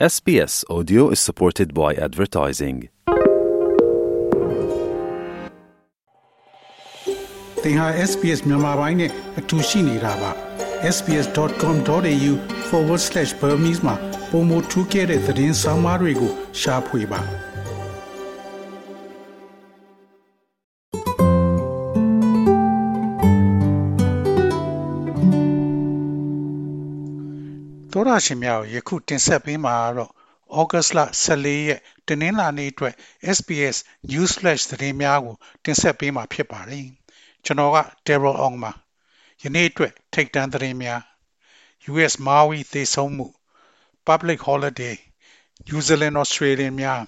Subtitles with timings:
[0.00, 2.88] SBS Audio is supported by advertising.
[7.62, 10.30] သင်ဟာ SPS မြန်မာပိုင်းနဲ့အတူရှိနေတာပါ
[10.94, 13.94] sbs.com.au/burmese မှာ
[14.30, 17.20] ပုံမထူးခဲ့တဲ့သတင်းစာမားတွေကိုရှားဖွေပါ
[27.96, 30.10] တော်ရရှိမြောက်ယခုတင်ဆက်ပေးမှာတော့
[30.58, 32.94] ဩဂတ်လ14ရက်တနင်္လာနေ့အတွက်
[33.36, 33.76] SPS
[34.10, 36.86] News Flash သတင်းများကို တင်ဆက်ပေးမှာဖြစ်ပါတယ်။
[37.44, 38.72] ကျွန်တော်က Daryl Ong ပါ။
[39.42, 41.00] ယနေ့အတွက်ထိတ်တန့်သတင်းများ
[41.92, 43.26] US Maui သေဆုံးမှု
[44.08, 44.96] Public Holiday
[45.66, 47.02] New Zealand Australian များ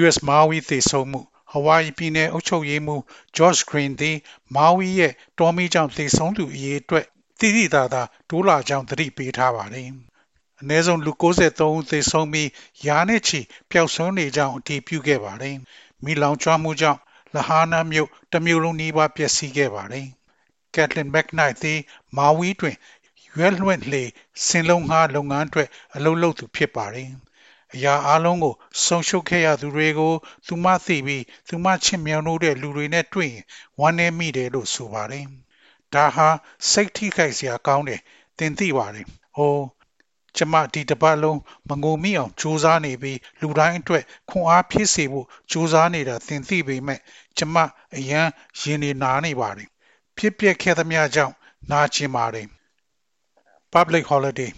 [0.00, 1.20] US Maui သေဆုံးမှု
[1.52, 3.02] Hawaii ပြည်နယ်အုပ်ချုပ်ရေးမှူး
[3.36, 4.16] George Green သည်
[4.56, 7.06] Maui ရဲ့တော်မီကြောင့်သေဆုံးသူအရေးအတွက်
[7.40, 9.88] တိတိသာသာတိုးလာကြောင်းသတိပေးထားပါတယ်။
[10.60, 12.48] အနည်းဆုံးလူ93ဦးသေဆုံးပြီး
[12.86, 13.40] ရာနဲ့ချီ
[13.70, 15.56] ပျောက်ဆုံးနေကြောင်းအတည်ပြုခဲ့ပါတယ်။
[16.04, 17.00] မိလောင်ကျွမ်းမှုကြောင့်
[17.34, 20.06] လဟာနာမြို့တမျိုးလုံးနီးပါးပျက်စီးခဲ့ပါတယ်။
[20.74, 21.80] Kathleen McKnight သည်
[22.16, 22.76] မာဝီတွင်
[23.36, 24.02] ရွက်လွှင့်လေ
[24.46, 27.10] စင်လုံးငှားလုပ်ငန်းအတွက်အလုပ်လုပ်သူဖြစ်ပါတယ်။
[27.74, 30.14] အရာအလုံးကိုဆုံးရှုံးခဲ့ရသူတွေကို
[30.46, 33.44] သူမသိပြီးသူမချစ်မြတ်နိုးတဲ့လူတွေနဲ့တွေ့ရင်
[33.80, 35.26] ဝမ်းနည်းမိတယ်လို့ဆိုပါတယ်။
[35.94, 36.28] ဒါဟာ
[36.70, 38.00] စိတ်ထိခိုက်စရာကောင်းတယ်
[38.38, 39.66] သင်သိပါတယ်။အိုး
[40.36, 47.00] ကျမဒီတပတ်လုံးမငုံမိအောင်စူးစမ်းနေပြီးလူတိုင်းအတွက်ခွန်အားဖြစ်စေဖို့စူးစမ်းနေတာသင်သိပေမဲ့
[47.38, 47.56] ကျမ
[47.96, 48.28] အရန်
[48.60, 49.68] ရင်နေနာနေပါတယ်။
[50.16, 51.34] ဖြစ်ပျက်ခဲ့သမျှကြောင့်
[51.70, 52.46] နာကျင်ပါတယ်။
[53.74, 54.50] Public Holiday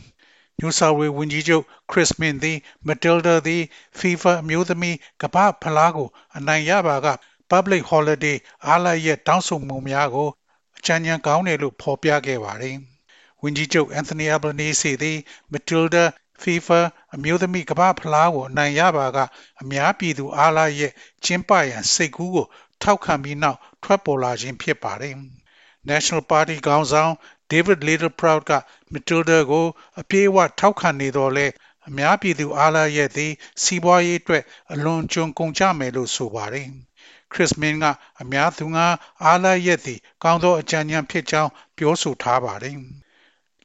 [0.59, 3.63] New South Wales ဝန်ကြီးချုပ်ခရစ်မင်သည် Matilda သည်
[3.99, 7.09] FIFA အမျိုးသမီးကမ္ဘာဖလားကို အနိုင်ရပါက
[7.51, 10.42] Public Holiday အားလရဲ့တောင်းဆိုမှုများကိုအ
[10.87, 12.77] ကြံဉာဏ်ကောင်းတယ်လို့ဖော်ပြခဲ့ပါတယ်။
[13.43, 15.19] ဝန်ကြီးချုပ်အန်သိုနီအဘလနီစီသည်
[15.51, 16.05] မက်တီလ်ဒါ
[16.43, 16.81] FIFA
[17.15, 19.19] အမျိုးသမီးကမ္ဘာဖလားကိုအနိုင်ရပါက
[19.63, 20.93] အများပြည်သူအားလာရဲ့
[21.25, 22.47] ကျင်းပရန်စိတ်ကူးကို
[22.83, 25.15] ထောက်ခံပြီးနောက်ထွက်ပေါ်လာခြင်းဖြစ်ပါတယ်။
[25.91, 27.13] National Party ခေါင်းဆောင်
[27.51, 28.53] David Littleproud က
[28.93, 29.67] Matilda ကို
[30.01, 31.47] အပြေးအဝထောက်ခံနေတော့လဲ
[31.89, 33.33] အများပြည်သူအားလာရဲ့သည်
[33.63, 36.69] စီးပွားရေးအတွက်အလွန်ကျွံကုန်ကြမယ်လို့ဆိုပါတယ်။
[37.33, 37.85] ခရစ်မင်းက
[38.23, 38.87] အများသူငါ
[39.25, 42.77] အားလရက်သည်ကောင်းသောအကြံဉာဏ်ဖြစ်ကြောင်းပြောဆိုထားပါတယ်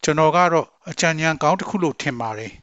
[0.04, 2.54] ကျွန်တော်ကတော့အကြံဉာဏ်ကောင်းတစ်ခုလို့ထင်ပါတယ်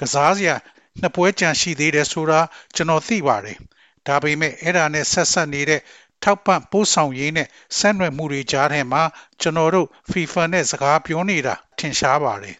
[0.00, 0.54] ကစားစရာ
[1.00, 2.40] နှစ်ပွဲကြံရှိသေးတယ်ဆိုတာ
[2.74, 3.58] ကျွန်တော်သိပါတယ်
[4.06, 5.80] ဒါပေမဲ့အဲ့ဒါနဲ့ဆက်ဆက်နေတဲ့
[6.22, 7.48] ထောက်ပံ့ပို့ဆောင်ရေးနဲ့
[7.78, 9.02] ဆက်နွယ်မှုတွေကြားထဲမှာ
[9.40, 12.56] ကျွန်တော်တို့ FIFA နဲ့စကားပြောနေတာထင်ရှားပါတယ်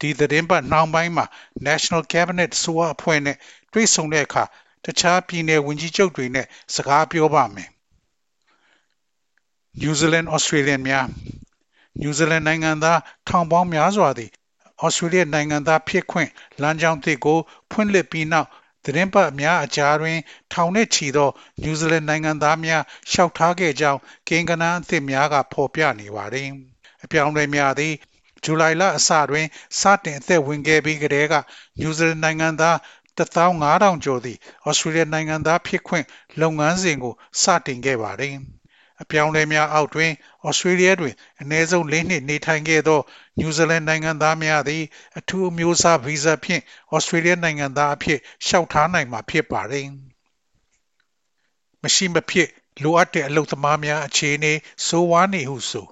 [0.00, 1.26] ဒီသတင်းပတ်နှောင်းပိုင်းမှာ
[1.66, 3.36] National Cabinet ဆိုအဖွဲ့နဲ့
[3.72, 4.44] တွေ့ဆုံတဲ့အခါ
[4.84, 7.68] တခြားပြည်နယ်ဝန်ကြီးချုပ်တွေနဲ့စကားပြောပါမယ်။
[9.80, 11.06] New Zealand Australian များ
[12.02, 14.30] New Zealand နိုင်ငံသားထောင်ပေါင်းများစွာသည်
[14.84, 16.30] Australia နိုင်ငံသားဖြစ်ခွင့်
[16.60, 17.38] လမ်းကြောင်းသစ်ကို
[17.70, 18.48] ဖွင့်လှစ်ပြီးနောက်
[18.84, 20.18] သတင်းပတ်များအကြားတွင်
[20.52, 21.30] ထောင်နှင့်ချီသော
[21.62, 26.48] New Zealand နိုင်ငံသားများလျှောက်ထားခဲ့ကြောင်းကိန်းဂဏန်းအသစ်များကဖော်ပြနေပါသည်။
[27.04, 27.94] အပြောင်းအလဲများသည်
[28.44, 29.46] ဇူလိုင်လအစတွင်
[29.80, 31.34] စတင်အသက်ဝင်ခဲ့ပြီးကတည်းက
[31.80, 32.76] New Zealand နိုင်ငံသား
[33.18, 36.06] 15000ကျော်သည့်ဩစတြေးလျနိုင်ငံသားဖြစ်ခွင့်
[36.40, 38.34] လုပ်ငန်းစဉ်ကိုစတင်ခဲ့ပါတယ်။
[39.02, 40.12] အပြောင်းအလဲများအောက်တွင်
[40.48, 43.00] ဩစတြေးလျတွင်အနည်းဆုံး၄နှစ်နေထိုင်ခဲ့သော
[43.38, 44.82] နယူးဇီလန်နိုင်ငံသားများသည်
[45.18, 46.62] အထူးအမျိုးအစားဗီဇာဖြင့်
[46.94, 49.86] ဩစတြေးလျနိုင်ငံသားအဖြစ်လျှောက်ထားနိုင်မှာဖြစ်ပါတယ်။
[51.82, 52.48] မရှိမဖြစ်
[52.82, 54.52] လိုအပ်တဲ့အလုပ်သမားများအခြေအနေ
[54.86, 55.86] ဆိုးဝါးနေဟုဆို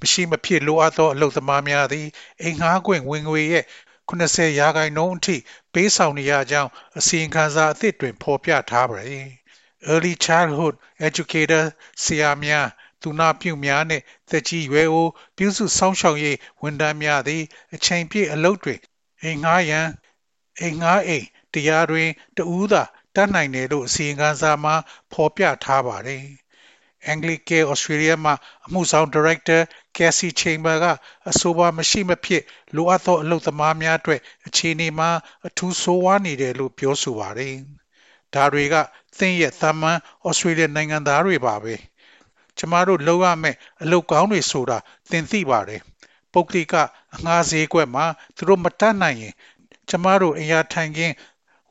[0.00, 2.06] မရှိမဖြစ်လိုအပ်သောအလုပ်သမားများသည်
[2.42, 3.64] အိမ်ငှားခွင့်ဝင်ငွေရဲ့
[4.08, 5.36] 80ရာခိုင်နှုန်းအထိ
[5.72, 9.28] ပေးဆောင်နေရကြောင်းအစီရင်ခံစာအသစ်တွင် ဖော်ပြထားပါတယ်။
[9.92, 10.74] Early Childhood
[11.08, 11.64] Educator
[12.02, 12.66] ဆရာများ
[13.02, 17.42] သူနာပြုများနှင့်သက်ကြီးရွယ်အိုပြုစုစောင့်ရှောက်ရေးဝန်ထမ်းများသည်
[17.74, 18.80] အချိန်ပြည့်အလုပ်တွင်
[19.22, 19.88] အိမ်ငှားရန်
[20.60, 22.82] အိမ်ငှားအိမ်တရားတွင်တဦးသာ
[23.14, 24.74] တတ်နိုင်တယ်လို့အစီရင်ခံစာမှာ
[25.12, 26.24] ဖော်ပြထားပါတယ်။
[27.12, 28.32] Anglicare Australia မှ
[28.66, 29.58] အမှုဆောင်ဒါရိုက်တာ
[29.96, 30.86] Cassie Chamber က
[31.30, 32.42] အဆိုပါမရှိမဖြစ်
[32.74, 35.10] လိုအပ်သောအလုပ်သမားများအတွက်အခြေအနေမှာ
[35.46, 37.54] အထူးဆိုးဝါးနေတယ်လို့ပြောဆိုပါတယ်။
[38.34, 38.74] ဒါတွေက
[39.18, 39.98] သင်ရဲ့သာမန်
[40.28, 41.74] Australia နိုင်ငံသားတွေပါပဲ။
[42.58, 44.78] ကျမတို့လောက်ရမယ်အလုပ်ကောင်းတွေဆိုတာ
[45.10, 45.80] သင်သိပါတယ်။
[46.32, 46.74] ပုဂ္ဂလိက
[47.14, 48.06] အငှားဈေးကွက်မှာ
[48.36, 49.34] သူတို့မတတ်နိုင်ရင်
[49.88, 51.14] ကျမတို့အရာထိုင်ခင်း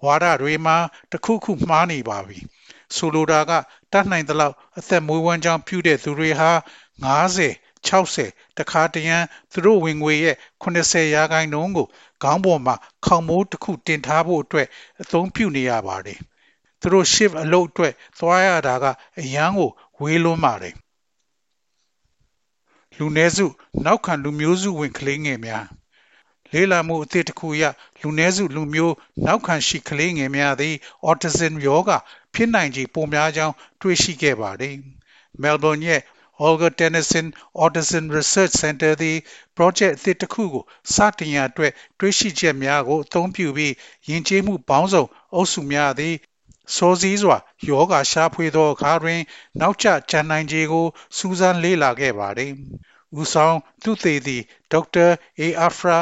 [0.04, 0.78] ဝါဒတွေမှာ
[1.12, 2.40] တခုခုမှားနေပါပြီ။
[2.96, 3.52] ဆိုလိုတာက
[3.92, 6.52] တတ်နိုင်သလောက်အသက်မွေးဝမ်းကြောင်းပြုတဲ့သူတွေဟာ
[7.04, 7.52] 90
[7.88, 9.18] 60တခါတရံ
[9.52, 11.88] သူတို့ဝင်ငွေရဲ့80ရာခိုင်နှုန်းကို
[12.24, 12.76] ခေါင်းပေါ်မှာ
[13.06, 14.68] ခေါင်မိုးတစ်ခုတင်ထားဖို့အတွက်
[15.02, 16.20] အသုံးပြုနေရပါတယ်။
[16.82, 18.86] သူတို့ shift အလုပ်အတွက်သွားရတာက
[19.20, 19.70] အရန်ကို
[20.00, 20.76] ဝေးလွန်းပါတယ်။
[22.98, 23.46] လူနည်းစု
[23.86, 25.66] နောက်ခံလူမျိုးစုဝင်ကလေးငယ်များ
[26.52, 27.64] လေးလာမှုအသစ်တစ်ခုအရ
[28.02, 28.96] လူနည်းစုလူမျိုး
[29.26, 30.76] နောက်ခံရှိကလေးငယ်များသည်
[31.10, 31.98] autism ရောဂါ
[32.38, 34.76] ဖြစ်နိုင်ခြေပိုများကြောင်းတွေ့ရှိခဲ့ပါတယ်။
[35.42, 36.02] Melbourne ရဲ့
[36.46, 37.26] Olga Tennyson
[37.64, 39.18] Autism Research Center သည်
[39.58, 40.64] project အသစ်တစ်ခုကို
[40.94, 43.74] စတင်ရအတွက်တွေးရှိချက်များကိုအသုံးပြုပြီး
[44.10, 45.04] ယဉ်ကျေးမှုပေါင်းစုံ
[45.34, 46.16] အုပ်စုများသည်
[46.76, 47.38] စောစည်းစွာ
[47.68, 49.20] ယောဂရှာဖွေသောအခါတွင်
[49.60, 50.86] နောက်ကျကျန်နိုင်ခြေကို
[51.18, 52.52] စူးစမ်းလေ့လာခဲ့ပါတယ်။
[53.20, 54.42] ဦးဆောင်သူသေသည်
[54.72, 55.08] ဒေါက်တာ
[55.40, 56.00] အေအာဖရာ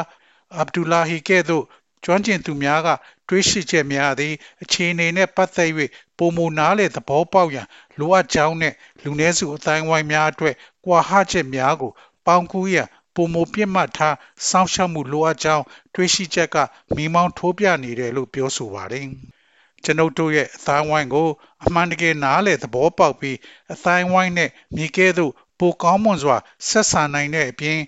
[0.56, 1.64] အဗ်ဒူလာဟီကဲ့သို့
[2.04, 2.88] ကျွမ်းကျင်သူများက
[3.28, 5.70] တွေးရှိချက်များသည်အခြေအနေနှင့်ပတ်သက်၍
[6.18, 7.66] ပုံမနားလေသဘောပေါက်ရန်
[7.98, 10.54] လိုအပ်ကြောင်းနှင့်လူနည်းစုအတိုင်းဝိုင်းများအတွက်
[10.84, 11.92] ကွာဟချက်များကို
[12.26, 14.16] ပေါင်းကူးရန်ပုံမပြစ်မှတ်ထား
[14.48, 15.64] စောင့်ရှောက်မှုလိုအပ်ကြောင်း
[15.94, 16.56] တွေးရှိချက်က
[16.96, 19.06] မိမောင်းထိုးပြနေတယ်လို့ပြောဆိုပါတယ်။
[19.84, 21.28] ကျွန်ုပ်တို့ရဲ့အတိုင်းဝိုင်းကို
[21.64, 23.36] အမှန်တကယ်နားလေသဘောပေါက်ပြီး
[23.72, 26.36] အတိုင်းဝိုင်းနဲ့မိကဲသို့ပိုကောင်းမွန်စွာ
[26.68, 27.78] ဆက်ဆံနိုင်တဲ့အပြင်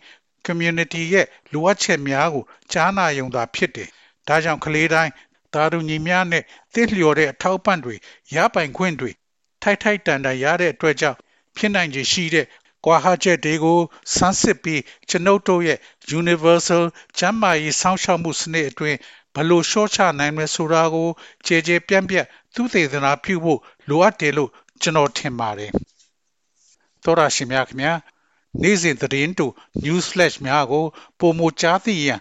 [0.47, 3.89] community ရဲ့လိုအပ်ချက်များကိုကြားနာယုံသာဖြစ်တယ်။
[4.29, 5.13] ဒါကြောင့်ကလေးတိုင်း
[5.55, 7.95] တာတူညီများနဲ့သိလျော်တဲ့အထောက်ပံ့တွေ
[8.35, 9.11] ရပိုင်ခွင့်တွေ
[9.63, 11.19] ထိုက်ထိုက်တန်တန်ရတဲ့အတွက်ကြောင့်
[11.57, 12.47] ဖြစ်နိုင်ခြေရှိတဲ့
[12.85, 13.81] ကွာဟချက်တွေကို
[14.17, 15.79] စမ်းစစ်ပြီးကျွန်ုပ်တို့ရဲ့
[16.21, 16.85] universal
[17.19, 18.99] ကျန်းမာရေးစောင့်ရှောက်မှုစနစ်အတွင်း
[19.35, 21.09] ဘလို့ရှော့ချနိုင်မလဲဆိုတာကို
[21.47, 24.51] ခြေခြေပြန့်ပြန့်သူသေသနာပြုဖို့လိုအပ်တယ်လို့
[24.83, 25.73] ကျွန်တော်ထင်ပါတယ်။
[27.05, 27.93] သောရရှိမြခင်ဗျာ
[28.63, 29.47] နေ့စဉ်သတင်းတူ
[29.85, 30.85] news flash များကို
[31.19, 32.21] ပုံမကြားသိရန်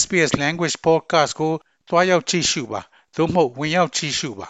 [0.00, 1.52] SPS language podcast ကို
[1.88, 2.80] တွားရောက်ကြည့်ရှုပါ
[3.16, 4.48] သို့မဟုတ်ဝင်ရောက်ကြည့်ရှုပါ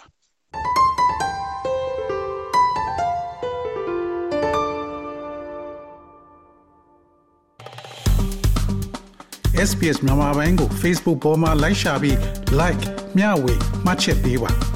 [9.67, 12.17] SPS မြန်မာပိုင်းကို Facebook ပေါ်မှာ like ရှာပြီး
[12.59, 12.83] like
[13.17, 13.53] မျှဝေ
[13.85, 14.68] မှတ်ချက်ပေးပါ